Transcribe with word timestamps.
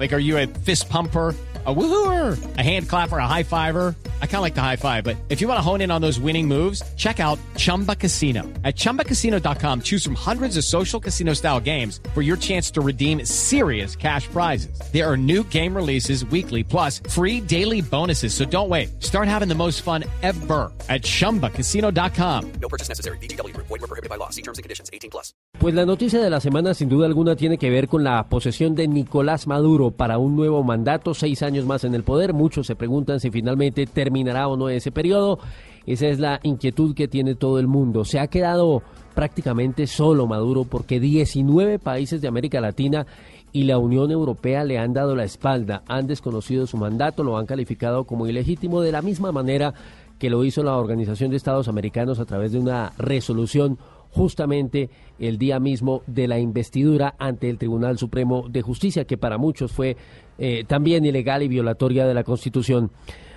Like, 0.00 0.14
are 0.14 0.18
you 0.18 0.38
a 0.38 0.46
fist 0.46 0.88
pumper? 0.88 1.36
a 1.66 1.74
woohooer, 1.74 2.56
a 2.56 2.62
hand 2.62 2.88
clapper, 2.88 3.18
a 3.18 3.26
high 3.26 3.42
fiver. 3.42 3.94
I 4.22 4.26
kind 4.26 4.36
of 4.36 4.42
like 4.42 4.54
the 4.54 4.62
high 4.62 4.76
five, 4.76 5.04
but 5.04 5.16
if 5.28 5.42
you 5.42 5.48
want 5.48 5.58
to 5.58 5.62
hone 5.62 5.82
in 5.82 5.90
on 5.90 6.00
those 6.00 6.18
winning 6.18 6.48
moves, 6.48 6.82
check 6.96 7.20
out 7.20 7.38
Chumba 7.56 7.94
Casino. 7.94 8.44
At 8.64 8.76
ChumbaCasino.com, 8.76 9.82
choose 9.82 10.02
from 10.02 10.14
hundreds 10.14 10.56
of 10.56 10.64
social 10.64 10.98
casino 10.98 11.34
style 11.34 11.60
games 11.60 12.00
for 12.14 12.22
your 12.22 12.38
chance 12.38 12.70
to 12.70 12.80
redeem 12.80 13.26
serious 13.26 13.94
cash 13.94 14.26
prizes. 14.28 14.80
There 14.90 15.06
are 15.06 15.18
new 15.18 15.44
game 15.44 15.76
releases 15.76 16.24
weekly, 16.24 16.64
plus 16.64 17.02
free 17.10 17.42
daily 17.42 17.82
bonuses. 17.82 18.32
So 18.32 18.46
don't 18.46 18.70
wait. 18.70 19.02
Start 19.02 19.28
having 19.28 19.48
the 19.48 19.54
most 19.54 19.82
fun 19.82 20.04
ever 20.22 20.72
at 20.88 21.02
ChumbaCasino.com. 21.02 22.52
No 22.52 22.68
purchase 22.70 22.88
necessary. 22.88 23.18
BGW. 23.18 23.54
Void 23.54 23.68
were 23.68 23.78
prohibited 23.80 24.08
by 24.08 24.16
law. 24.16 24.30
See 24.30 24.42
terms 24.42 24.56
and 24.56 24.62
conditions. 24.62 24.88
18 24.94 25.10
plus. 25.10 25.34
Pues 25.58 25.74
la 25.74 25.84
noticia 25.84 26.20
de 26.20 26.30
la 26.30 26.40
semana, 26.40 26.72
sin 26.72 26.88
duda 26.88 27.04
alguna, 27.04 27.36
tiene 27.36 27.58
que 27.58 27.68
ver 27.68 27.86
con 27.86 28.02
la 28.02 28.30
posesión 28.30 28.74
de 28.74 28.88
Nicolás 28.88 29.46
Maduro 29.46 29.89
para 29.92 30.18
un 30.18 30.36
nuevo 30.36 30.62
mandato, 30.62 31.14
seis 31.14 31.42
años 31.42 31.66
más 31.66 31.84
en 31.84 31.94
el 31.94 32.04
poder. 32.04 32.32
Muchos 32.32 32.66
se 32.66 32.76
preguntan 32.76 33.20
si 33.20 33.30
finalmente 33.30 33.86
terminará 33.86 34.48
o 34.48 34.56
no 34.56 34.68
ese 34.68 34.90
periodo. 34.90 35.38
Esa 35.86 36.08
es 36.08 36.18
la 36.18 36.40
inquietud 36.42 36.94
que 36.94 37.08
tiene 37.08 37.34
todo 37.34 37.58
el 37.58 37.66
mundo. 37.66 38.04
Se 38.04 38.18
ha 38.18 38.26
quedado 38.26 38.82
prácticamente 39.14 39.86
solo 39.86 40.26
Maduro 40.26 40.64
porque 40.64 41.00
19 41.00 41.78
países 41.78 42.20
de 42.20 42.28
América 42.28 42.60
Latina 42.60 43.06
y 43.52 43.64
la 43.64 43.78
Unión 43.78 44.10
Europea 44.10 44.64
le 44.64 44.78
han 44.78 44.92
dado 44.92 45.16
la 45.16 45.24
espalda, 45.24 45.82
han 45.88 46.06
desconocido 46.06 46.66
su 46.66 46.76
mandato, 46.76 47.24
lo 47.24 47.36
han 47.36 47.46
calificado 47.46 48.04
como 48.04 48.26
ilegítimo 48.26 48.80
de 48.80 48.92
la 48.92 49.02
misma 49.02 49.32
manera 49.32 49.74
que 50.18 50.30
lo 50.30 50.44
hizo 50.44 50.62
la 50.62 50.76
Organización 50.76 51.30
de 51.30 51.38
Estados 51.38 51.66
Americanos 51.66 52.20
a 52.20 52.26
través 52.26 52.52
de 52.52 52.58
una 52.58 52.92
resolución 52.98 53.78
justamente 54.12 54.90
el 55.18 55.38
día 55.38 55.60
mismo 55.60 56.02
de 56.06 56.28
la 56.28 56.38
investidura 56.38 57.14
ante 57.18 57.48
el 57.48 57.58
Tribunal 57.58 57.98
Supremo 57.98 58.46
de 58.48 58.62
Justicia, 58.62 59.04
que 59.04 59.18
para 59.18 59.38
muchos 59.38 59.72
fue 59.72 59.96
eh, 60.38 60.64
también 60.66 61.04
ilegal 61.04 61.42
y 61.42 61.48
violatoria 61.48 62.06
de 62.06 62.14
la 62.14 62.24
Constitución. 62.24 62.90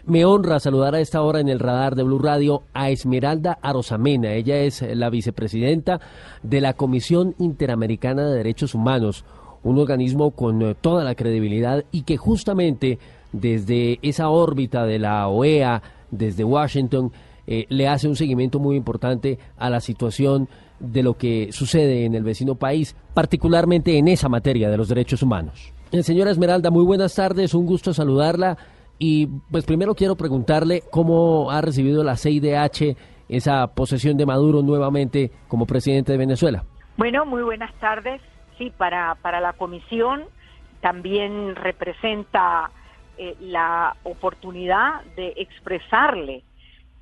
Me 0.06 0.26
honra 0.26 0.60
saludar 0.60 0.96
a 0.96 1.00
esta 1.00 1.22
hora 1.22 1.40
en 1.40 1.48
el 1.48 1.60
radar 1.60 1.96
de 1.96 2.04
Blue 2.04 2.20
Radio 2.20 2.64
a 2.74 2.90
Esmeralda 2.90 3.58
Arosamena. 3.62 4.34
Ella 4.34 4.58
es 4.58 4.82
la 4.82 5.10
vicepresidenta 5.10 6.02
de 6.42 6.60
la 6.60 6.74
Comisión 6.74 7.36
Interamericana 7.40 8.28
de 8.28 8.36
Derechos 8.36 8.76
Humanos, 8.76 9.24
un 9.64 9.80
organismo 9.80 10.32
con 10.32 10.62
eh, 10.62 10.76
toda 10.80 11.04
la 11.04 11.16
credibilidad 11.16 11.86
y 11.92 12.02
que 12.02 12.18
justamente 12.18 13.00
desde 13.32 14.00
esa 14.02 14.30
órbita 14.30 14.86
de 14.86 15.00
la 15.00 15.28
OEA, 15.28 15.82
desde 16.12 16.44
Washington, 16.44 17.12
eh, 17.48 17.66
le 17.70 17.88
hace 17.88 18.08
un 18.08 18.16
seguimiento 18.16 18.60
muy 18.60 18.78
importante 18.78 19.40
a 19.58 19.70
la 19.70 19.82
situación 19.82 20.48
de 20.84 21.02
lo 21.02 21.16
que 21.16 21.52
sucede 21.52 22.06
en 22.06 22.14
el 22.14 22.24
vecino 22.24 22.56
país, 22.56 22.96
particularmente 23.14 23.98
en 23.98 24.08
esa 24.10 24.30
materia 24.30 24.70
de 24.70 24.78
los 24.78 24.90
derechos 24.90 25.24
humanos. 25.24 25.74
Eh, 25.92 26.04
señora 26.04 26.32
Esmeralda, 26.32 26.70
muy 26.70 26.84
buenas 26.84 27.16
tardes, 27.16 27.54
un 27.54 27.66
gusto 27.66 27.94
saludarla 27.94 28.58
y 29.00 29.28
pues 29.50 29.66
primero 29.66 29.96
quiero 29.96 30.16
preguntarle 30.16 30.84
cómo 30.92 31.50
ha 31.50 31.62
recibido 31.62 32.04
la 32.04 32.18
CIDH 32.18 32.96
esa 33.30 33.68
posesión 33.68 34.18
de 34.18 34.26
Maduro 34.26 34.62
nuevamente 34.62 35.32
como 35.48 35.66
presidente 35.66 36.12
de 36.12 36.18
Venezuela. 36.18 36.64
Bueno, 36.98 37.26
muy 37.26 37.42
buenas 37.42 37.74
tardes. 37.80 38.22
Sí, 38.58 38.72
para, 38.78 39.16
para 39.22 39.40
la 39.40 39.54
comisión 39.54 40.26
también 40.82 41.56
representa 41.56 42.70
eh, 43.18 43.36
la 43.40 43.96
oportunidad 44.04 45.02
de 45.16 45.34
expresarle 45.38 46.44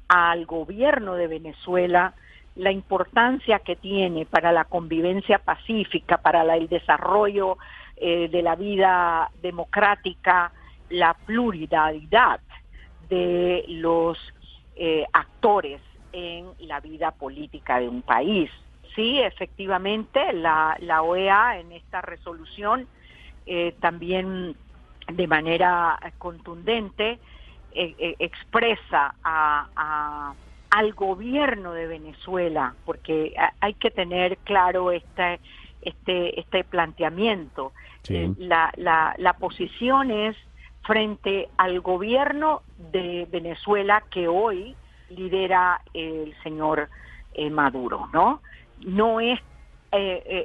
al 0.08 0.46
gobierno 0.46 1.16
de 1.16 1.28
Venezuela 1.28 2.14
la 2.56 2.72
importancia 2.72 3.60
que 3.60 3.76
tiene 3.76 4.26
para 4.26 4.52
la 4.52 4.66
convivencia 4.66 5.40
pacífica, 5.40 6.18
para 6.18 6.42
el 6.56 6.68
desarrollo 6.68 7.58
eh, 7.96 8.28
de 8.30 8.42
la 8.42 8.56
vida 8.56 9.30
democrática, 9.42 10.52
la 10.90 11.14
pluralidad 11.14 12.42
de 13.08 13.64
los 13.68 14.18
eh, 14.76 15.06
actores 15.14 15.82
en 16.12 16.48
la 16.60 16.82
vida 16.82 17.12
política 17.12 17.80
de 17.80 17.88
un 17.88 18.02
país. 18.02 18.50
Sí, 18.96 19.22
efectivamente, 19.22 20.34
la, 20.34 20.76
OEA 21.02 21.60
en 21.60 21.72
esta 21.72 22.02
resolución 22.02 22.88
eh, 23.46 23.76
también 23.80 24.56
de 25.08 25.28
manera 25.28 25.98
contundente 26.18 27.18
expresa 27.74 29.16
a, 29.24 30.34
al 30.72 30.94
gobierno 30.94 31.74
de 31.74 31.88
Venezuela, 31.88 32.74
porque 32.86 33.34
hay 33.60 33.74
que 33.76 33.92
tener 33.92 34.38
claro 34.38 34.92
este, 34.92 35.40
este, 35.82 36.40
este 36.40 36.64
planteamiento. 36.64 37.74
Eh, 38.10 38.34
la, 38.38 38.72
la, 38.78 39.14
la 39.18 39.34
posición 39.34 40.12
es 40.12 40.36
frente 40.84 41.50
al 41.58 41.82
gobierno 41.82 42.62
de 42.92 43.28
Venezuela 43.30 44.04
que 44.10 44.28
hoy 44.28 44.76
lidera 45.10 45.82
el 45.94 46.34
señor 46.42 46.90
Maduro, 47.52 48.10
¿no? 48.12 48.42
No 48.80 49.20
es 49.20 49.40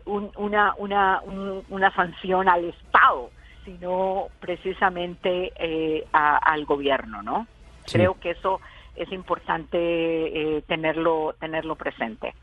una, 0.05 0.75
una, 0.77 1.23
una 1.69 1.95
sanción 1.95 2.49
al 2.49 2.65
Estado, 2.65 3.31
sino 3.65 4.29
precisamente 4.41 5.53
eh, 5.57 6.07
al 6.13 6.65
gobierno, 6.65 7.23
¿no? 7.23 7.47
Creo 7.91 8.19
que 8.21 8.31
eso 8.31 8.61
es 8.97 9.11
importante 9.13 9.77
eh, 9.79 10.63
tenerlo 10.67 11.35
tenerlo 11.41 11.77
presente. 11.77 12.35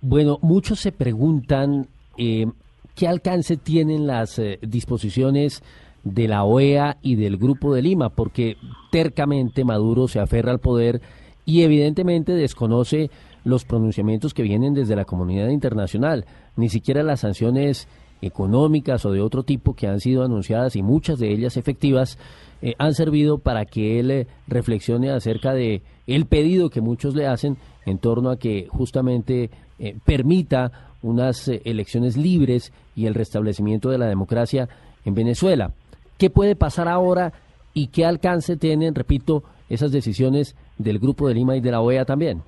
Bueno, 0.00 0.38
muchos 0.42 0.80
se 0.80 0.92
preguntan 0.92 1.86
eh, 2.16 2.46
qué 2.94 3.08
alcance 3.08 3.56
tienen 3.56 4.06
las 4.06 4.40
disposiciones 4.62 5.62
de 6.04 6.28
la 6.28 6.44
OEA 6.44 6.96
y 7.02 7.16
del 7.16 7.36
Grupo 7.36 7.74
de 7.74 7.82
Lima, 7.82 8.10
porque 8.10 8.56
tercamente 8.90 9.64
Maduro 9.64 10.08
se 10.08 10.20
aferra 10.20 10.52
al 10.52 10.60
poder 10.60 11.00
y 11.44 11.62
evidentemente 11.62 12.32
desconoce 12.32 13.10
los 13.44 13.64
pronunciamientos 13.64 14.34
que 14.34 14.42
vienen 14.42 14.74
desde 14.74 14.96
la 14.96 15.04
comunidad 15.04 15.48
internacional, 15.48 16.26
ni 16.56 16.68
siquiera 16.68 17.02
las 17.02 17.20
sanciones 17.20 17.88
económicas 18.22 19.04
o 19.04 19.12
de 19.12 19.20
otro 19.20 19.42
tipo 19.42 19.74
que 19.74 19.86
han 19.86 20.00
sido 20.00 20.24
anunciadas 20.24 20.76
y 20.76 20.82
muchas 20.82 21.18
de 21.18 21.32
ellas 21.32 21.56
efectivas 21.56 22.18
eh, 22.60 22.74
han 22.78 22.94
servido 22.94 23.38
para 23.38 23.64
que 23.64 24.00
él 24.00 24.10
eh, 24.10 24.26
reflexione 24.48 25.10
acerca 25.10 25.54
de 25.54 25.82
el 26.06 26.26
pedido 26.26 26.70
que 26.70 26.80
muchos 26.80 27.14
le 27.14 27.26
hacen 27.26 27.56
en 27.86 27.98
torno 27.98 28.30
a 28.30 28.38
que 28.38 28.66
justamente 28.68 29.50
eh, 29.78 29.96
permita 30.04 30.94
unas 31.02 31.46
elecciones 31.46 32.16
libres 32.16 32.72
y 32.96 33.06
el 33.06 33.14
restablecimiento 33.14 33.90
de 33.90 33.98
la 33.98 34.06
democracia 34.06 34.68
en 35.04 35.14
Venezuela. 35.14 35.70
¿Qué 36.18 36.30
puede 36.30 36.56
pasar 36.56 36.88
ahora 36.88 37.32
y 37.72 37.88
qué 37.88 38.04
alcance 38.04 38.56
tienen, 38.56 38.96
repito, 38.96 39.44
esas 39.68 39.92
decisiones 39.92 40.56
del 40.78 40.98
Grupo 40.98 41.28
de 41.28 41.34
Lima 41.34 41.56
y 41.56 41.60
de 41.60 41.70
la 41.70 41.80
OEA 41.80 42.04
también? 42.04 42.42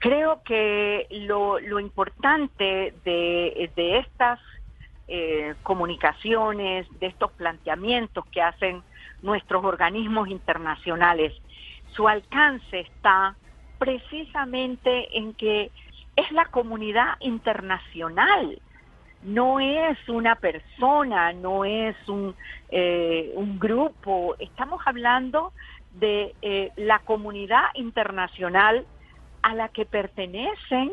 Creo 0.00 0.42
que 0.44 1.06
lo, 1.10 1.58
lo 1.60 1.80
importante 1.80 2.92
de, 3.04 3.70
de 3.74 3.98
estas 4.00 4.40
eh, 5.08 5.54
comunicaciones, 5.62 6.86
de 7.00 7.06
estos 7.06 7.32
planteamientos 7.32 8.24
que 8.26 8.42
hacen 8.42 8.82
nuestros 9.22 9.64
organismos 9.64 10.28
internacionales. 10.28 11.32
Su 11.94 12.08
alcance 12.08 12.80
está 12.80 13.36
precisamente 13.78 15.18
en 15.18 15.34
que 15.34 15.70
es 16.16 16.30
la 16.32 16.46
comunidad 16.46 17.16
internacional, 17.20 18.60
no 19.22 19.60
es 19.60 19.96
una 20.08 20.34
persona, 20.34 21.32
no 21.32 21.64
es 21.64 21.96
un, 22.08 22.34
eh, 22.70 23.32
un 23.34 23.58
grupo, 23.58 24.34
estamos 24.38 24.80
hablando 24.84 25.52
de 25.94 26.34
eh, 26.42 26.70
la 26.76 26.98
comunidad 27.00 27.66
internacional 27.74 28.84
a 29.42 29.54
la 29.54 29.68
que 29.68 29.84
pertenecen 29.84 30.90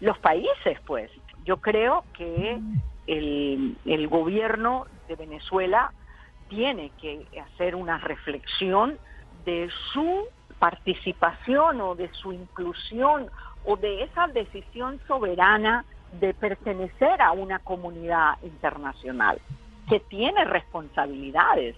los 0.00 0.18
países, 0.18 0.78
pues. 0.86 1.10
Yo 1.44 1.58
creo 1.58 2.04
que 2.12 2.58
el, 3.06 4.08
gobierno 4.08 4.86
de 5.08 5.16
Venezuela 5.16 5.92
tiene 6.48 6.90
que 7.00 7.26
hacer 7.40 7.74
una 7.74 7.98
reflexión 7.98 8.98
de 9.44 9.70
su 9.92 10.26
participación 10.58 11.80
o 11.80 11.94
de 11.94 12.10
su 12.14 12.32
inclusión 12.32 13.28
o 13.64 13.76
de 13.76 14.04
esa 14.04 14.26
decisión 14.28 15.00
soberana 15.06 15.84
de 16.20 16.34
pertenecer 16.34 17.20
a 17.20 17.32
una 17.32 17.58
comunidad 17.58 18.34
internacional 18.42 19.40
que 19.88 20.00
tiene 20.00 20.44
responsabilidades, 20.44 21.76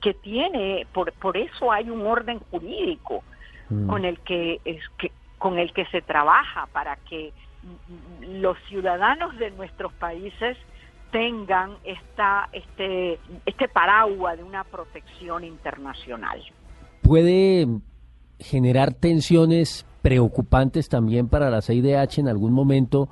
que 0.00 0.14
tiene, 0.14 0.86
por, 0.92 1.12
por 1.12 1.36
eso 1.36 1.72
hay 1.72 1.90
un 1.90 2.06
orden 2.06 2.38
jurídico 2.50 3.22
mm. 3.70 3.88
con 3.88 4.04
el 4.04 4.18
que, 4.20 4.60
es, 4.64 4.82
que, 4.98 5.10
con 5.38 5.58
el 5.58 5.72
que 5.72 5.86
se 5.86 6.02
trabaja 6.02 6.66
para 6.72 6.96
que 6.96 7.32
los 8.20 8.56
ciudadanos 8.68 9.36
de 9.38 9.50
nuestros 9.52 9.92
países 9.94 10.56
tengan 11.10 11.76
esta, 11.84 12.48
este, 12.52 13.18
este 13.44 13.68
paraguas 13.68 14.38
de 14.38 14.44
una 14.44 14.64
protección 14.64 15.44
internacional. 15.44 16.42
¿Puede 17.02 17.66
generar 18.38 18.94
tensiones 18.94 19.86
preocupantes 20.00 20.88
también 20.88 21.28
para 21.28 21.50
la 21.50 21.62
CIDH 21.62 22.18
en 22.18 22.28
algún 22.28 22.52
momento 22.52 23.08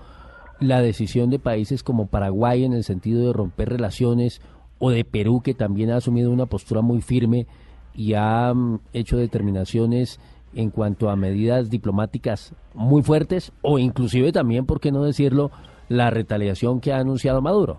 la 0.58 0.80
decisión 0.80 1.30
de 1.30 1.38
países 1.38 1.82
como 1.82 2.08
Paraguay 2.08 2.64
en 2.64 2.72
el 2.72 2.84
sentido 2.84 3.26
de 3.26 3.32
romper 3.32 3.68
relaciones 3.68 4.40
o 4.78 4.90
de 4.90 5.04
Perú 5.04 5.40
que 5.42 5.54
también 5.54 5.90
ha 5.90 5.96
asumido 5.96 6.30
una 6.30 6.46
postura 6.46 6.80
muy 6.80 7.00
firme 7.00 7.46
y 7.94 8.14
ha 8.14 8.52
mm, 8.52 8.80
hecho 8.92 9.16
determinaciones 9.16 10.20
en 10.54 10.70
cuanto 10.70 11.10
a 11.10 11.16
medidas 11.16 11.70
diplomáticas 11.70 12.54
muy 12.74 13.02
fuertes 13.02 13.52
o 13.62 13.78
inclusive 13.78 14.32
también, 14.32 14.66
por 14.66 14.80
qué 14.80 14.90
no 14.92 15.02
decirlo, 15.02 15.50
la 15.88 16.10
retaliación 16.10 16.80
que 16.80 16.92
ha 16.92 16.98
anunciado 16.98 17.42
Maduro? 17.42 17.78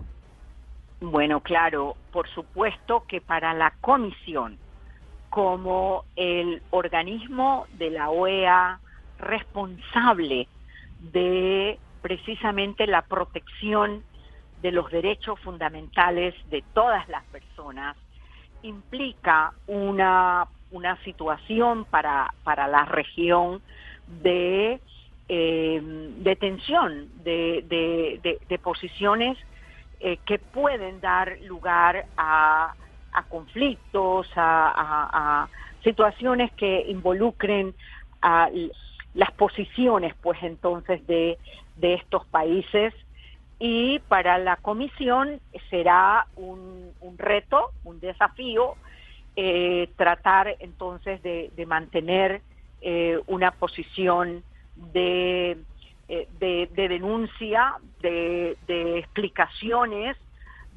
Bueno, 1.00 1.40
claro, 1.40 1.96
por 2.12 2.28
supuesto 2.28 3.04
que 3.08 3.20
para 3.20 3.54
la 3.54 3.72
Comisión, 3.80 4.58
como 5.30 6.04
el 6.14 6.62
organismo 6.70 7.66
de 7.78 7.90
la 7.90 8.10
OEA 8.10 8.78
responsable 9.18 10.46
de 11.12 11.78
precisamente 12.02 12.86
la 12.86 13.02
protección 13.02 14.02
de 14.60 14.70
los 14.70 14.90
derechos 14.90 15.40
fundamentales 15.40 16.34
de 16.50 16.62
todas 16.72 17.08
las 17.08 17.24
personas, 17.24 17.96
implica 18.62 19.52
una, 19.66 20.46
una 20.72 20.96
situación 21.04 21.84
para, 21.84 22.34
para 22.44 22.66
la 22.66 22.84
región 22.84 23.62
de, 24.22 24.80
eh, 25.28 25.80
de 25.82 26.36
tensión, 26.36 27.08
de, 27.22 28.60
posiciones 28.62 29.38
eh, 30.00 30.18
que 30.26 30.38
pueden 30.38 31.00
dar 31.00 31.38
lugar 31.42 32.06
a, 32.16 32.74
a 33.12 33.22
conflictos, 33.24 34.28
a, 34.36 34.72
a, 34.74 35.48
situaciones 35.82 36.52
que 36.52 36.84
involucren 36.88 37.74
a 38.20 38.48
las 39.14 39.30
posiciones, 39.32 40.14
pues 40.22 40.38
entonces, 40.42 41.06
de, 41.06 41.38
de 41.76 41.94
estos 41.94 42.24
países. 42.26 42.94
Y 43.58 44.00
para 44.08 44.38
la 44.38 44.56
comisión 44.56 45.40
será 45.70 46.26
un, 46.36 46.92
reto, 47.18 47.70
un 47.84 48.00
desafío, 48.00 48.74
eh, 49.34 49.90
tratar 49.96 50.56
entonces 50.60 51.22
de, 51.22 51.66
mantener 51.66 52.42
eh, 52.82 53.18
una 53.26 53.50
posición 53.52 54.42
de, 54.92 55.56
eh, 56.08 56.28
de, 56.38 56.88
denuncia, 56.88 57.74
de, 58.00 58.56
explicaciones, 58.98 60.16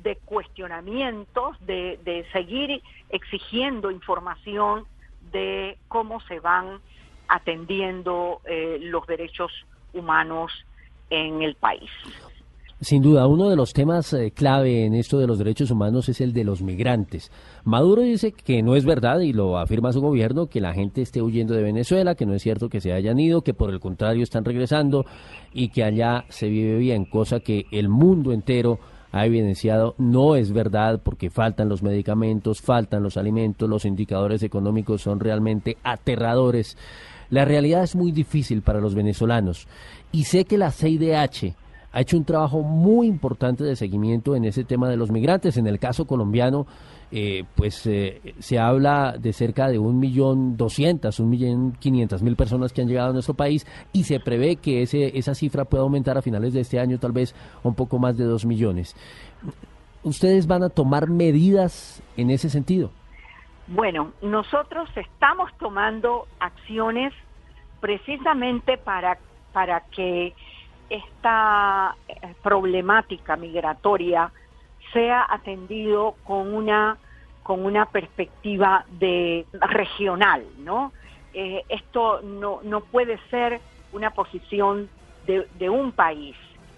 de 0.04 0.16
cuestionamientos, 0.18 1.58
de, 1.66 2.00
de 2.06 2.26
seguir 2.32 2.82
exigiendo 3.10 3.92
información 3.92 4.86
de 5.32 5.78
cómo 5.88 6.22
se 6.22 6.40
van 6.40 6.80
atendiendo 7.28 8.42
los 8.82 9.06
derechos 9.08 9.52
humanos 9.94 10.52
en 11.10 11.42
el 11.42 11.56
país. 11.56 11.90
Sin 12.82 13.02
duda, 13.02 13.26
uno 13.26 13.50
de 13.50 13.56
los 13.56 13.72
temas 13.72 14.12
eh, 14.12 14.32
clave 14.32 14.84
en 14.84 14.96
esto 14.96 15.18
de 15.18 15.28
los 15.28 15.38
derechos 15.38 15.72
humanos 15.72 16.10
es 16.10 16.20
el 16.20 16.34
de 16.34 16.44
los 16.44 16.62
migrantes. 16.62 17.32
Maduro 17.64 18.02
dice 18.02 18.34
que 18.34 18.62
no 18.62 18.76
es 18.76 18.84
verdad 18.84 19.22
y 19.22 19.32
lo 19.32 19.58
afirma 19.58 19.94
su 19.94 20.02
gobierno 20.02 20.48
que 20.48 20.60
la 20.60 20.74
gente 20.74 21.02
esté 21.02 21.22
huyendo 21.22 21.54
de 21.54 21.64
Venezuela, 21.64 22.16
que 22.16 22.26
no 22.26 22.34
es 22.34 22.44
cierto 22.44 22.68
que 22.68 22.82
se 22.82 22.92
hayan 22.92 23.18
ido, 23.18 23.44
que 23.44 23.54
por 23.54 23.70
el 23.70 23.80
contrario 23.80 24.24
están 24.24 24.44
regresando 24.44 25.06
y 25.54 25.70
que 25.70 25.86
allá 25.86 26.26
se 26.28 26.50
vive 26.50 26.78
bien, 26.78 27.06
cosa 27.06 27.40
que 27.40 27.66
el 27.72 27.88
mundo 27.88 28.34
entero 28.34 28.78
ha 29.14 29.26
evidenciado 29.26 29.96
no 29.98 30.36
es 30.36 30.52
verdad 30.52 31.00
porque 31.02 31.30
faltan 31.30 31.70
los 31.70 31.82
medicamentos, 31.82 32.62
faltan 32.62 33.04
los 33.04 33.16
alimentos, 33.16 33.70
los 33.70 33.86
indicadores 33.86 34.44
económicos 34.44 35.02
son 35.02 35.22
realmente 35.22 35.78
aterradores. 35.82 36.78
La 37.30 37.46
realidad 37.46 37.84
es 37.84 37.96
muy 37.96 38.12
difícil 38.12 38.62
para 38.62 38.82
los 38.82 38.96
venezolanos 38.96 39.66
y 40.12 40.26
sé 40.26 40.44
que 40.44 40.58
la 40.58 40.72
CIDH 40.72 41.56
ha 41.96 42.02
hecho 42.02 42.18
un 42.18 42.26
trabajo 42.26 42.62
muy 42.62 43.08
importante 43.08 43.64
de 43.64 43.78
seguimiento 43.78 44.36
en 44.36 44.44
ese 44.44 44.66
tema 44.66 44.90
de 44.90 44.98
los 44.98 45.12
migrantes. 45.12 45.56
En 45.56 45.66
el 45.66 45.80
caso 45.80 46.06
colombiano, 46.06 46.68
eh, 47.10 47.46
pues 47.56 47.88
eh, 47.88 48.36
se 48.40 48.60
habla 48.60 49.16
de 49.18 49.32
cerca 49.32 49.70
de 49.70 49.80
un 49.80 49.98
millón 49.98 50.58
doscientas, 50.58 51.22
un 51.22 51.30
millón 51.30 51.72
quinientas 51.80 52.22
mil 52.22 52.36
personas 52.36 52.74
que 52.74 52.82
han 52.82 52.90
llegado 52.90 53.12
a 53.12 53.14
nuestro 53.14 53.34
país 53.34 53.66
y 53.94 54.04
se 54.04 54.20
prevé 54.20 54.58
que 54.58 54.82
ese, 54.82 55.18
esa 55.18 55.34
cifra 55.34 55.64
pueda 55.64 55.84
aumentar 55.84 56.18
a 56.18 56.22
finales 56.22 56.54
de 56.54 56.60
este 56.60 56.82
año, 56.82 57.00
tal 57.00 57.14
vez 57.14 57.34
un 57.64 57.76
poco 57.76 57.98
más 57.98 58.18
de 58.18 58.26
dos 58.26 58.46
millones. 58.46 58.94
¿Ustedes 60.04 60.48
van 60.48 60.64
a 60.64 60.70
tomar 60.70 61.10
medidas 61.10 62.04
en 62.18 62.30
ese 62.30 62.50
sentido? 62.50 62.92
Bueno, 63.68 64.12
nosotros 64.22 64.90
estamos 64.98 65.50
tomando 65.60 66.28
acciones 66.42 67.14
precisamente 67.80 68.78
para, 68.78 69.18
para 69.54 69.80
que 69.96 70.34
esta 70.90 71.96
eh, 72.08 72.36
problemática 72.44 73.36
migratoria 73.36 74.32
sea 74.94 75.26
atendido 75.30 76.16
con 76.24 76.54
una 76.54 76.98
con 77.44 77.64
una 77.64 77.86
perspectiva 77.86 78.86
de 78.90 79.46
regional, 79.52 80.44
¿no? 80.58 80.92
Eh, 81.32 81.64
esto 81.70 82.22
no, 82.24 82.60
no 82.64 82.82
puede 82.82 83.20
ser 83.30 83.62
una 83.94 84.10
posición 84.10 84.90
de, 85.28 85.70
un 85.70 85.92
país. 85.92 86.36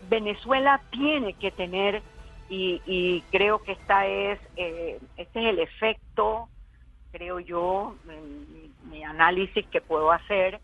Venezuela 0.09 0.81
tiene 0.91 1.35
que 1.35 1.51
tener, 1.51 2.01
y, 2.49 3.23
creo 3.31 3.63
que 3.63 3.73
esta 3.73 4.07
es, 4.07 4.39
eh, 4.57 4.99
este 5.15 5.39
es 5.39 5.45
el 5.53 5.59
efecto, 5.59 6.49
creo 7.13 7.39
yo, 7.39 7.95
mi, 8.03 8.71
mi 8.89 9.03
análisis 9.05 9.65
que 9.67 9.79
puedo 9.79 10.11
hacer, 10.11 10.59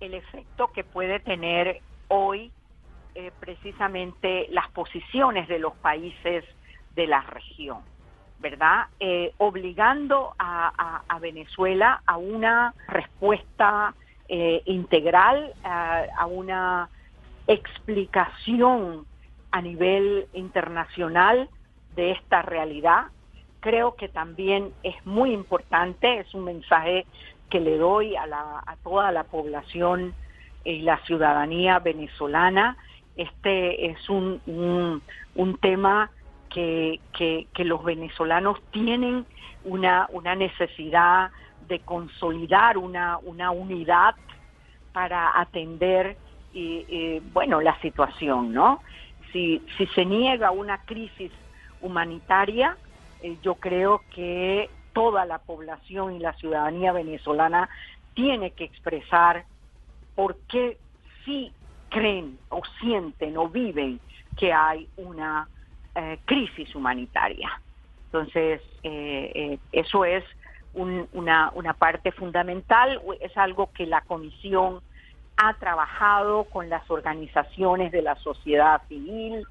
el 0.00 0.12
efecto 0.12 0.70
que 0.70 0.84
puede 0.84 1.18
tener 1.18 1.80
hoy 2.08 2.52
eh, 3.18 3.32
precisamente 3.40 4.46
las 4.50 4.68
posiciones 4.72 5.48
de 5.48 5.58
los 5.58 5.74
países 5.76 6.44
de 6.94 7.06
la 7.06 7.22
región, 7.22 7.78
¿verdad? 8.40 8.88
Eh, 9.00 9.32
obligando 9.38 10.34
a, 10.38 11.02
Venezuela 11.18 12.02
a 12.04 12.18
una 12.18 12.74
respuesta 12.88 13.94
eh, 14.28 14.60
integral, 14.66 15.54
a, 15.64 16.26
una 16.26 16.90
explicación 17.46 19.06
a 19.50 19.62
nivel 19.62 20.26
internacional 20.34 21.48
de 21.94 22.10
esta 22.10 22.42
realidad. 22.42 23.06
Creo 23.60 23.96
que 23.96 24.08
también 24.08 24.74
es 24.82 25.06
muy 25.06 25.32
importante, 25.32 26.18
es 26.18 26.34
un 26.34 26.44
mensaje 26.44 27.06
que 27.48 27.60
le 27.60 27.78
doy 27.78 28.14
a, 28.14 28.24
a 28.24 28.76
toda 28.84 29.10
la 29.10 29.24
población 29.24 30.14
y 30.64 30.82
la 30.82 30.98
ciudadanía 31.06 31.78
venezolana 31.78 32.76
este 33.16 33.86
es 33.86 34.08
un, 34.08 34.40
un, 35.34 35.58
tema 35.58 36.10
que, 36.50 37.00
que, 37.12 37.64
los 37.64 37.82
venezolanos 37.84 38.58
tienen 38.70 39.26
una, 39.64 40.06
una 40.12 40.34
necesidad 40.34 41.30
de 41.68 41.80
consolidar 41.80 42.78
una, 42.78 43.18
una 43.18 43.50
unidad 43.50 44.14
para 44.92 45.40
atender 45.40 46.16
y, 46.52 47.20
bueno 47.32 47.60
la 47.60 47.78
situación, 47.80 48.52
¿no? 48.52 48.80
Si, 49.32 49.62
si 49.76 49.86
se 49.88 50.04
niega 50.04 50.50
una 50.50 50.78
crisis 50.78 51.30
humanitaria, 51.82 52.76
eh, 53.22 53.36
yo 53.42 53.56
creo 53.56 54.02
que 54.14 54.70
toda 54.94 55.26
la 55.26 55.38
población 55.38 56.14
y 56.14 56.18
la 56.18 56.32
ciudadanía 56.34 56.92
venezolana 56.92 57.68
tiene 58.14 58.52
que 58.52 58.64
expresar 58.64 59.44
por 60.14 60.38
qué 60.48 60.78
sí 61.24 61.52
creen 61.88 62.38
o 62.48 62.62
sienten 62.80 63.36
o 63.36 63.48
viven 63.48 64.00
que 64.36 64.52
hay 64.52 64.88
una 64.96 65.48
eh, 65.94 66.18
crisis 66.26 66.74
humanitaria. 66.74 67.60
Entonces, 68.06 68.60
eh, 68.82 69.32
eh, 69.34 69.58
eso 69.72 70.04
es 70.04 70.24
una, 70.74 71.50
una 71.54 71.72
parte 71.72 72.12
fundamental, 72.12 73.00
es 73.20 73.34
algo 73.38 73.72
que 73.72 73.86
la 73.86 74.02
Comisión 74.02 74.80
ha 75.38 75.54
trabajado 75.54 76.44
con 76.44 76.68
las 76.68 76.90
organizaciones 76.90 77.92
de 77.92 78.02
la 78.02 78.14
sociedad 78.16 78.82
civil 78.88 79.46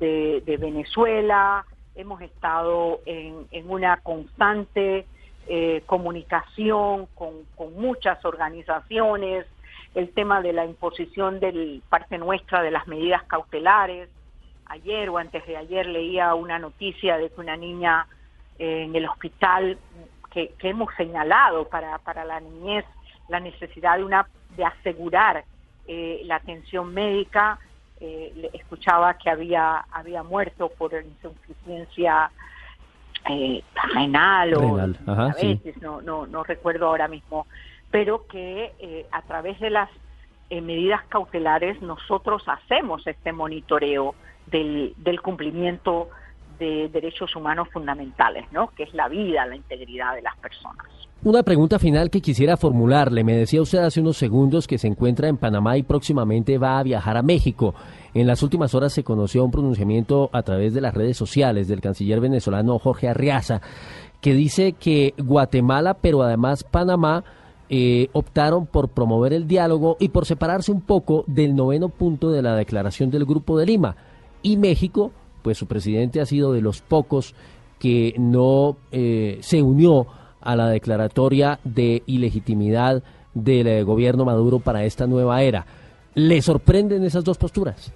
de, 0.00 0.42
Venezuela, 0.58 1.66
hemos 1.94 2.22
estado 2.22 3.00
en, 3.04 3.46
en 3.50 3.70
una 3.70 3.98
constante 3.98 5.06
comunicación 5.84 7.06
con, 7.14 7.44
con 7.54 7.74
muchas 7.74 8.24
organizaciones, 8.24 9.44
el 9.94 10.10
tema 10.10 10.40
de 10.40 10.52
la 10.52 10.64
imposición 10.64 11.40
del 11.40 11.82
parte 11.88 12.18
nuestra 12.18 12.62
de 12.62 12.70
las 12.70 12.86
medidas 12.86 13.22
cautelares. 13.24 14.08
Ayer 14.66 15.10
o 15.10 15.18
antes 15.18 15.46
de 15.46 15.56
ayer 15.56 15.86
leía 15.86 16.34
una 16.34 16.58
noticia 16.58 17.18
de 17.18 17.28
que 17.28 17.40
una 17.40 17.56
niña 17.56 18.06
eh, 18.58 18.84
en 18.84 18.96
el 18.96 19.06
hospital 19.06 19.78
que, 20.32 20.54
hemos 20.60 20.94
señalado 20.94 21.68
para, 21.68 21.98
para 21.98 22.24
la 22.24 22.40
niñez 22.40 22.86
la 23.28 23.38
necesidad 23.38 23.98
de 23.98 24.04
una 24.04 24.26
de 24.56 24.64
asegurar 24.64 25.44
eh, 25.86 26.22
la 26.24 26.36
atención 26.36 26.92
médica 26.92 27.58
eh, 28.00 28.50
escuchaba 28.54 29.14
que 29.14 29.30
había 29.30 29.84
había 29.92 30.22
muerto 30.22 30.70
por 30.70 30.92
insuficiencia 30.94 32.30
renal 33.94 34.54
o 34.54 34.76
no, 35.80 36.00
no 36.02 36.26
no 36.26 36.44
recuerdo 36.44 36.86
ahora 36.86 37.08
mismo 37.08 37.46
pero 37.92 38.26
que 38.26 38.72
eh, 38.80 39.06
a 39.12 39.22
través 39.22 39.60
de 39.60 39.70
las 39.70 39.88
en 40.50 40.66
medidas 40.66 41.02
cautelares 41.08 41.80
nosotros 41.80 42.42
hacemos 42.46 43.06
este 43.06 43.32
monitoreo 43.32 44.14
del, 44.50 44.92
del 44.98 45.22
cumplimiento 45.22 46.08
de 46.58 46.88
derechos 46.88 47.34
humanos 47.36 47.68
fundamentales, 47.72 48.50
¿no? 48.52 48.68
que 48.68 48.82
es 48.82 48.92
la 48.92 49.08
vida, 49.08 49.46
la 49.46 49.56
integridad 49.56 50.14
de 50.14 50.22
las 50.22 50.36
personas. 50.38 50.86
Una 51.24 51.42
pregunta 51.42 51.78
final 51.78 52.10
que 52.10 52.20
quisiera 52.20 52.56
formularle. 52.56 53.22
Me 53.22 53.36
decía 53.36 53.62
usted 53.62 53.78
hace 53.78 54.00
unos 54.00 54.16
segundos 54.16 54.66
que 54.66 54.76
se 54.76 54.88
encuentra 54.88 55.28
en 55.28 55.36
Panamá 55.36 55.76
y 55.76 55.84
próximamente 55.84 56.58
va 56.58 56.78
a 56.78 56.82
viajar 56.82 57.16
a 57.16 57.22
México. 57.22 57.74
En 58.12 58.26
las 58.26 58.42
últimas 58.42 58.74
horas 58.74 58.92
se 58.92 59.04
conoció 59.04 59.44
un 59.44 59.52
pronunciamiento 59.52 60.30
a 60.32 60.42
través 60.42 60.74
de 60.74 60.80
las 60.80 60.94
redes 60.94 61.16
sociales 61.16 61.68
del 61.68 61.80
canciller 61.80 62.20
venezolano 62.20 62.78
Jorge 62.78 63.08
Arriaza, 63.08 63.60
que 64.20 64.34
dice 64.34 64.72
que 64.72 65.14
Guatemala, 65.16 65.94
pero 65.94 66.22
además 66.22 66.64
Panamá, 66.64 67.24
eh, 67.74 68.10
optaron 68.12 68.66
por 68.66 68.90
promover 68.90 69.32
el 69.32 69.48
diálogo 69.48 69.96
y 69.98 70.10
por 70.10 70.26
separarse 70.26 70.70
un 70.70 70.82
poco 70.82 71.24
del 71.26 71.56
noveno 71.56 71.88
punto 71.88 72.30
de 72.30 72.42
la 72.42 72.54
declaración 72.54 73.10
del 73.10 73.24
Grupo 73.24 73.58
de 73.58 73.64
Lima. 73.64 73.96
Y 74.42 74.58
México, 74.58 75.10
pues 75.40 75.56
su 75.56 75.66
presidente 75.66 76.20
ha 76.20 76.26
sido 76.26 76.52
de 76.52 76.60
los 76.60 76.82
pocos 76.82 77.34
que 77.78 78.14
no 78.18 78.76
eh, 78.90 79.38
se 79.40 79.62
unió 79.62 80.06
a 80.42 80.54
la 80.54 80.68
declaratoria 80.68 81.60
de 81.64 82.02
ilegitimidad 82.04 83.02
del 83.32 83.66
eh, 83.66 83.82
gobierno 83.84 84.26
Maduro 84.26 84.58
para 84.58 84.84
esta 84.84 85.06
nueva 85.06 85.40
era. 85.40 85.64
¿Le 86.14 86.42
sorprenden 86.42 87.02
esas 87.04 87.24
dos 87.24 87.38
posturas? 87.38 87.90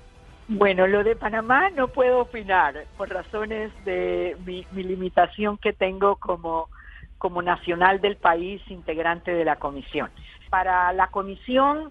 Bueno, 0.48 0.86
lo 0.86 1.04
de 1.04 1.16
Panamá 1.16 1.68
no 1.68 1.88
puedo 1.88 2.20
opinar 2.20 2.86
por 2.96 3.10
razones 3.10 3.72
de 3.84 4.38
mi, 4.46 4.64
limitación 4.72 5.58
que 5.58 5.74
tengo 5.74 6.16
como, 6.16 6.70
como 7.18 7.42
nacional 7.42 8.00
del 8.00 8.16
país 8.16 8.62
integrante 8.68 9.32
de 9.32 9.44
la 9.44 9.56
comisión. 9.56 10.10
Para 10.50 10.92
la 10.92 11.08
comisión, 11.08 11.90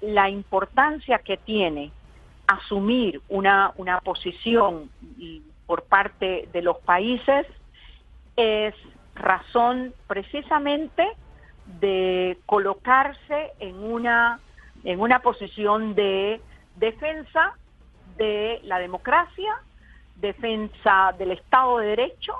la 0.00 0.28
importancia 0.28 1.18
que 1.18 1.36
tiene 1.36 1.92
asumir 2.46 3.20
una, 3.28 3.72
una 3.76 4.00
posición 4.00 4.90
por 5.66 5.84
parte 5.84 6.48
de 6.52 6.62
los 6.62 6.78
países 6.78 7.46
es 8.36 8.74
razón 9.14 9.94
precisamente 10.06 11.06
de 11.78 12.38
colocarse 12.46 13.52
en 13.60 13.76
una, 13.76 14.40
en 14.82 15.00
una 15.00 15.20
posición 15.20 15.94
de 15.94 16.40
defensa 16.76 17.54
de 18.16 18.60
la 18.64 18.78
democracia, 18.78 19.54
defensa 20.16 21.14
del 21.18 21.32
Estado 21.32 21.78
de 21.78 21.86
Derecho, 21.86 22.34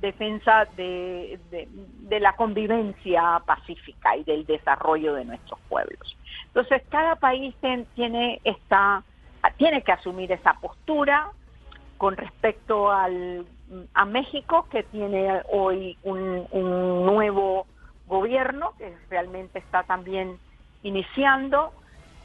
defensa 0.00 0.66
de, 0.76 1.38
de, 1.50 2.20
la 2.20 2.34
convivencia 2.34 3.42
pacífica 3.44 4.16
y 4.16 4.24
del 4.24 4.46
desarrollo 4.46 5.14
de 5.14 5.24
nuestros 5.24 5.58
pueblos. 5.68 6.16
Entonces, 6.46 6.82
cada 6.88 7.16
país 7.16 7.54
tiene, 7.94 8.40
esta, 8.44 9.02
tiene 9.56 9.82
que 9.82 9.92
asumir 9.92 10.30
esa 10.32 10.54
postura 10.54 11.30
con 11.96 12.16
respecto 12.16 12.90
al 12.90 13.44
a 13.94 14.04
México, 14.04 14.66
que 14.70 14.82
tiene 14.84 15.42
hoy 15.50 15.98
un, 16.02 16.46
nuevo 17.04 17.66
gobierno 18.06 18.72
que 18.78 18.94
realmente 19.10 19.58
está 19.58 19.82
también 19.82 20.38
iniciando. 20.82 21.72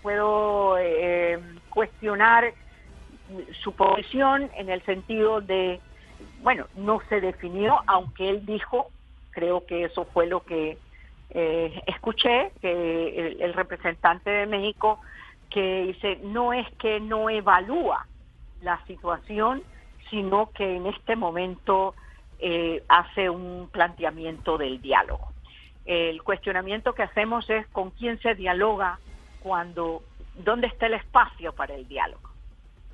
Puedo 0.01 0.77
eh, 0.79 1.39
cuestionar 1.69 2.53
su 3.61 3.73
posición 3.73 4.49
en 4.55 4.69
el 4.69 4.81
sentido 4.83 5.41
de, 5.41 5.81
bueno, 6.43 6.67
no 6.75 7.01
se 7.09 7.21
definió, 7.21 7.81
aunque 7.87 8.29
él 8.29 8.45
dijo, 8.45 8.89
creo 9.31 9.65
que 9.65 9.85
eso 9.85 10.05
fue 10.13 10.27
lo 10.27 10.41
que 10.41 10.77
eh, 11.31 11.81
escuché, 11.87 12.51
que 12.61 13.17
el, 13.17 13.41
el 13.41 13.53
representante 13.53 14.29
de 14.29 14.45
México, 14.45 14.99
que 15.49 15.85
dice, 15.87 16.19
no 16.23 16.53
es 16.53 16.69
que 16.75 16.99
no 16.99 17.29
evalúa 17.29 18.05
la 18.61 18.83
situación, 18.85 19.63
sino 20.09 20.51
que 20.51 20.75
en 20.75 20.87
este 20.87 21.15
momento 21.15 21.95
eh, 22.39 22.83
hace 22.89 23.29
un 23.29 23.69
planteamiento 23.71 24.57
del 24.57 24.81
diálogo. 24.81 25.29
El 25.85 26.21
cuestionamiento 26.23 26.93
que 26.93 27.03
hacemos 27.03 27.49
es 27.49 27.65
con 27.67 27.91
quién 27.91 28.19
se 28.19 28.35
dialoga 28.35 28.99
cuando, 29.41 30.03
dónde 30.35 30.67
está 30.67 30.87
el 30.87 30.95
espacio 30.95 31.53
para 31.53 31.73
el 31.73 31.87
diálogo. 31.87 32.29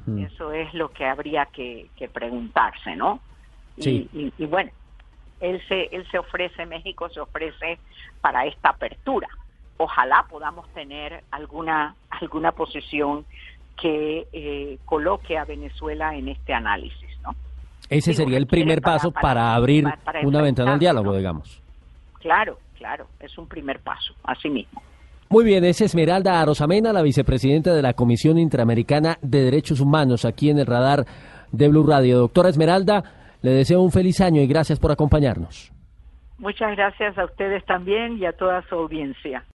Hmm. 0.05 0.19
Eso 0.19 0.51
es 0.51 0.73
lo 0.73 0.91
que 0.91 1.05
habría 1.05 1.47
que, 1.47 1.89
preguntarse, 2.13 2.95
¿no? 2.95 3.21
Sí. 3.79 4.09
Y, 4.37 4.45
bueno, 4.45 4.71
él 5.39 5.61
se, 5.67 5.83
él 5.91 6.05
se 6.11 6.19
ofrece, 6.19 6.65
México 6.65 7.09
se 7.09 7.19
ofrece 7.19 7.79
para 8.21 8.45
esta 8.45 8.69
apertura. 8.69 9.27
Ojalá 9.77 10.25
podamos 10.29 10.67
tener 10.73 11.23
alguna, 11.31 11.95
alguna 12.09 12.51
posición 12.51 13.25
que 13.81 14.27
eh, 14.33 14.77
coloque 14.85 15.37
a 15.37 15.45
Venezuela 15.45 16.15
en 16.15 16.27
este 16.27 16.53
análisis. 16.53 17.09
Ese 17.89 18.13
sería 18.13 18.37
el 18.37 18.45
primer 18.45 18.81
paso 18.81 19.11
para, 19.11 19.55
abrir 19.55 19.85
una 20.23 20.41
ventana 20.41 20.73
al 20.73 20.79
diálogo, 20.79 21.15
digamos. 21.17 21.59
Claro, 22.19 22.59
claro, 22.77 23.07
es 23.19 23.35
un 23.37 23.47
primer 23.47 23.79
paso, 23.79 24.13
así 24.23 24.49
mismo. 24.49 24.81
Muy 25.29 25.43
bien, 25.43 25.63
es 25.63 25.81
Esmeralda 25.81 26.39
Arosamena, 26.39 26.93
la 26.93 27.01
vicepresidenta 27.01 27.73
de 27.73 27.81
la 27.81 27.93
Comisión 27.93 28.37
Interamericana 28.37 29.17
de 29.21 29.43
Derechos 29.43 29.79
Humanos, 29.79 30.25
aquí 30.25 30.49
en 30.49 30.59
el 30.59 30.67
radar 30.67 31.05
de 31.51 31.67
Blue 31.67 31.85
Radio. 31.85 32.19
Doctora 32.19 32.49
Esmeralda, 32.49 33.03
le 33.41 33.51
deseo 33.51 33.81
un 33.81 33.91
feliz 33.91 34.21
año 34.21 34.41
y 34.41 34.47
gracias 34.47 34.79
por 34.79 34.91
acompañarnos. 34.91 35.71
Muchas 36.37 36.75
gracias 36.75 37.17
a 37.17 37.25
ustedes 37.25 37.65
también 37.65 38.17
y 38.17 38.25
a 38.25 38.33
toda 38.33 38.61
su 38.69 38.75
audiencia. 38.75 39.43